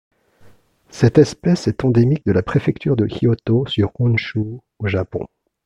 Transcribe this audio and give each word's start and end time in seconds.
Cette 0.89 1.19
espèce 1.19 1.67
est 1.67 1.85
endémique 1.85 2.25
de 2.25 2.31
la 2.31 2.41
préfecture 2.41 2.95
de 2.95 3.05
Kyoto 3.05 3.67
sur 3.67 3.91
Honshū 3.99 4.61
au 4.79 4.87
Japon. 4.87 5.27